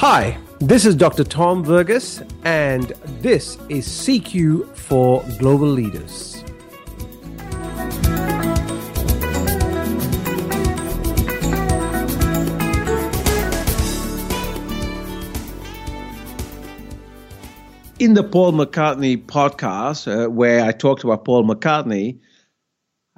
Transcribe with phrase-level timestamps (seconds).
[0.00, 1.24] Hi, this is Dr.
[1.24, 6.42] Tom Verghese, and this is CQ for Global Leaders.
[17.98, 22.18] In the Paul McCartney podcast, uh, where I talked about Paul McCartney,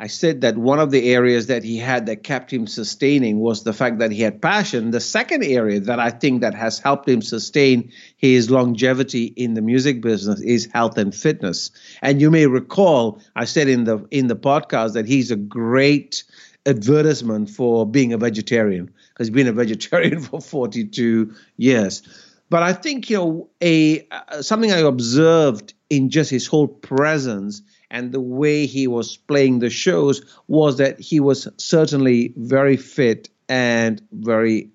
[0.00, 3.64] I said that one of the areas that he had that kept him sustaining was
[3.64, 4.92] the fact that he had passion.
[4.92, 9.60] The second area that I think that has helped him sustain his longevity in the
[9.60, 11.70] music business is health and fitness.
[12.00, 16.24] And you may recall I said in the in the podcast that he's a great
[16.64, 22.02] advertisement for being a vegetarian because he's been a vegetarian for 42 years.
[22.48, 27.60] But I think you know a uh, something I observed in just his whole presence
[27.90, 33.28] and the way he was playing the shows was that he was certainly very fit
[33.48, 34.70] and very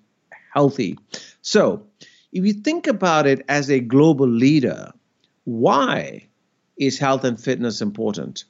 [0.52, 0.98] healthy.
[1.42, 1.86] So,
[2.32, 4.92] if you think about it as a global leader,
[5.44, 6.26] why
[6.76, 8.44] is health and fitness important?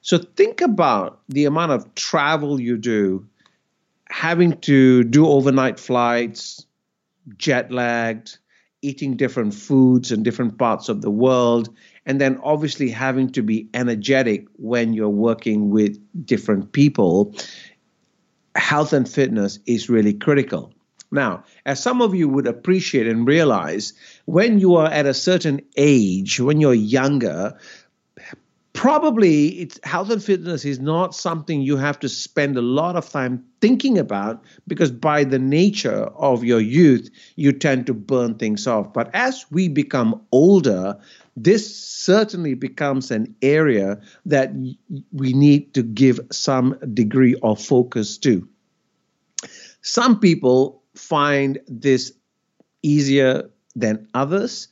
[0.00, 3.26] So, think about the amount of travel you do,
[4.08, 6.66] having to do overnight flights,
[7.38, 8.38] jet lagged,
[8.82, 13.68] eating different foods in different parts of the world, and then obviously having to be
[13.72, 17.34] energetic when you're working with different people,
[18.56, 20.74] health and fitness is really critical.
[21.12, 23.92] Now, as some of you would appreciate and realize,
[24.24, 27.58] when you are at a certain age, when you're younger,
[28.82, 33.08] probably it's health and fitness is not something you have to spend a lot of
[33.08, 38.66] time thinking about because by the nature of your youth you tend to burn things
[38.66, 40.98] off but as we become older
[41.36, 44.52] this certainly becomes an area that
[45.12, 48.46] we need to give some degree of focus to.
[49.80, 52.12] Some people find this
[52.82, 54.68] easier than others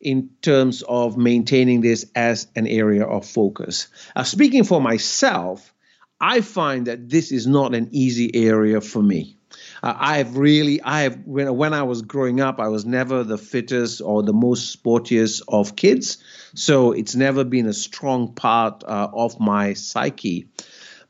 [0.00, 3.88] in terms of maintaining this as an area of focus.
[4.16, 5.74] Uh, speaking for myself,
[6.20, 9.36] I find that this is not an easy area for me.
[9.82, 13.24] Uh, I have really, I have when when I was growing up, I was never
[13.24, 16.18] the fittest or the most sportiest of kids,
[16.54, 20.48] so it's never been a strong part uh, of my psyche.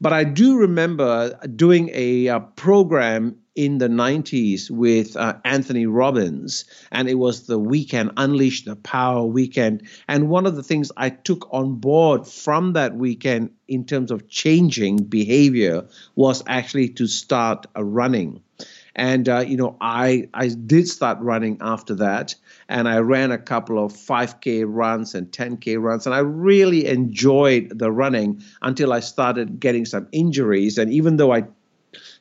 [0.00, 6.64] But I do remember doing a, a program in the 90s with uh, Anthony Robbins,
[6.92, 9.82] and it was the weekend, Unleash the Power weekend.
[10.08, 14.28] And one of the things I took on board from that weekend in terms of
[14.28, 18.40] changing behavior was actually to start uh, running.
[18.94, 22.34] And uh, you know, I I did start running after that,
[22.68, 27.78] and I ran a couple of 5K runs and 10K runs, and I really enjoyed
[27.78, 30.76] the running until I started getting some injuries.
[30.76, 31.44] And even though I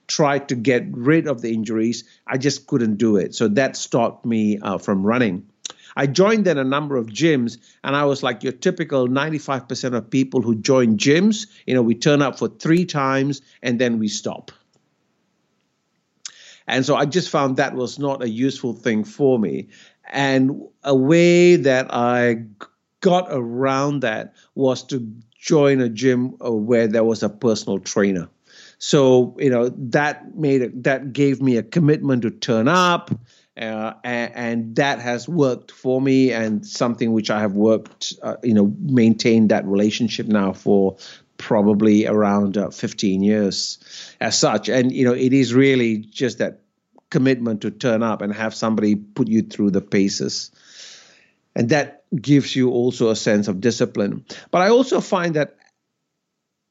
[0.10, 3.34] tried to get rid of the injuries, I just couldn't do it.
[3.36, 5.48] So that stopped me uh, from running.
[5.96, 10.10] I joined then a number of gyms, and I was like your typical 95% of
[10.10, 11.48] people who join gyms.
[11.66, 14.52] You know, we turn up for three times and then we stop.
[16.68, 19.70] And so I just found that was not a useful thing for me.
[20.12, 22.44] And a way that I
[23.02, 28.30] got around that was to join a gym uh, where there was a personal trainer.
[28.80, 33.12] So you know that made that gave me a commitment to turn up,
[33.58, 38.38] uh, and, and, that has worked for me, and something which I have worked, uh,
[38.42, 40.96] you know, maintained that relationship now for
[41.38, 43.80] probably around uh, 15 years,
[44.22, 44.70] as such.
[44.70, 46.62] And you know, it is really just that
[47.10, 50.52] commitment to turn up and have somebody put you through the paces.
[51.54, 54.24] And that gives you also a sense of discipline.
[54.52, 55.58] But I also find that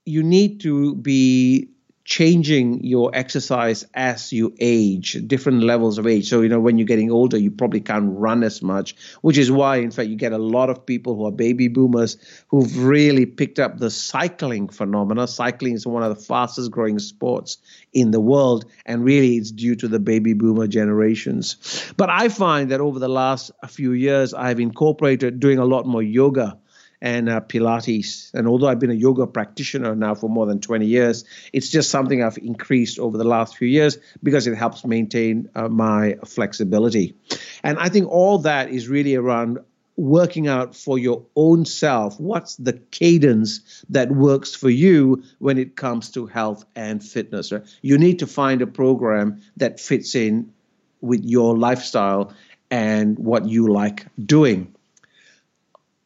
[0.06, 1.70] you need to be
[2.08, 6.26] changing your exercise as you age, different levels of age.
[6.26, 9.52] So, you know, when you're getting older, you probably can't run as much, which is
[9.52, 12.16] why, in fact, you get a lot of people who are baby boomers
[12.48, 15.26] who've really picked up the cycling phenomena.
[15.26, 17.58] Cycling is one of the fastest growing sports
[17.92, 21.92] in the world, and really it's due to the baby boomer generations.
[21.98, 26.02] But I find that over the last few years, I've incorporated doing a lot more
[26.02, 26.56] yoga
[27.00, 28.32] and uh, Pilates.
[28.34, 31.90] And although I've been a yoga practitioner now for more than 20 years, it's just
[31.90, 37.14] something I've increased over the last few years because it helps maintain uh, my flexibility.
[37.62, 39.58] And I think all that is really around
[39.96, 45.74] working out for your own self what's the cadence that works for you when it
[45.74, 47.50] comes to health and fitness.
[47.50, 47.64] Right?
[47.82, 50.52] You need to find a program that fits in
[51.00, 52.32] with your lifestyle
[52.70, 54.72] and what you like doing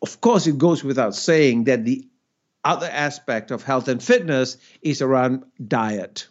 [0.02, 2.06] of course, it goes without saying that the
[2.64, 6.28] other aspect of health and fitness is around diet.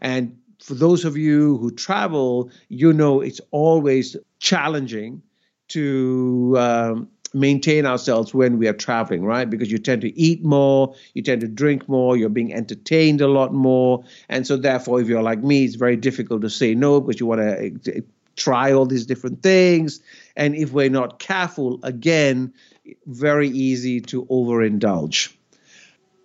[0.00, 5.22] And for those of you who travel, you know it's always challenging
[5.68, 9.48] to um, maintain ourselves when we are traveling, right?
[9.48, 13.28] Because you tend to eat more, you tend to drink more, you're being entertained a
[13.28, 14.04] lot more.
[14.28, 17.26] And so, therefore, if you're like me, it's very difficult to say no because you
[17.26, 17.40] want
[17.84, 18.04] to
[18.36, 20.00] try all these different things.
[20.36, 22.52] And if we're not careful, again,
[23.06, 25.34] very easy to overindulge.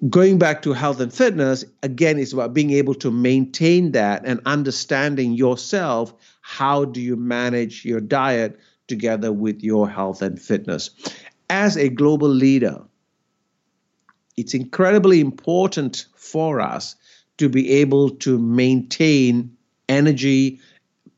[0.10, 4.40] Going back to health and fitness, again, it's about being able to maintain that and
[4.46, 6.14] understanding yourself.
[6.42, 10.90] How do you manage your diet together with your health and fitness.
[11.50, 12.82] As a global leader,
[14.36, 16.96] it's incredibly important for us
[17.38, 19.56] to be able to maintain
[19.88, 20.60] energy,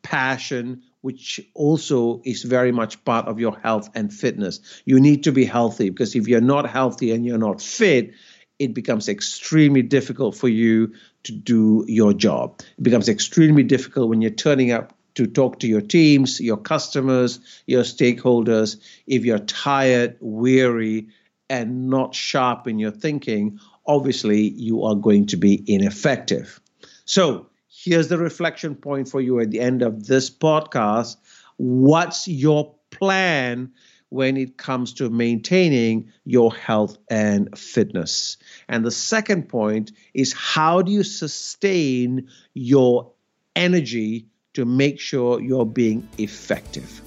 [0.09, 4.59] passion, which also is very much part of your health and fitness.
[4.83, 8.13] You need to be healthy because if you're not healthy and you're not fit,
[8.57, 12.59] it becomes extremely difficult for you to do your job.
[12.79, 17.39] It becomes extremely difficult when you're turning up to talk to your teams, your customers,
[17.67, 18.77] your stakeholders.
[19.05, 21.09] If you're tired, weary,
[21.51, 26.59] and not sharp in your thinking, obviously you are going to be ineffective.
[27.05, 27.48] So,
[27.83, 31.15] here's the reflection point for you at the end of this podcast.
[31.57, 33.71] What's your plan
[34.09, 38.37] when it comes to maintaining your health and fitness?
[38.67, 43.11] And the second point is how do you sustain your
[43.55, 47.01] energy to make sure you're being effective.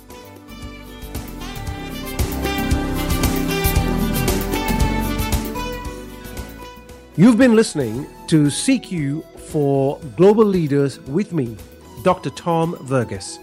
[7.14, 11.54] You've been listening to CQ for Global Leaders with me,
[12.02, 12.30] Dr.
[12.30, 13.38] Tom Verghese.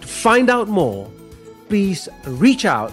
[0.00, 1.10] To find out more,
[1.68, 2.90] please reach out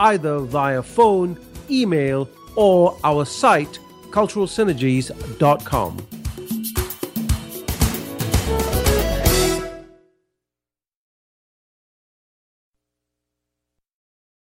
[0.00, 1.38] either via phone,
[1.70, 3.78] email, or our site,
[4.10, 6.17] culturalsynergies.com.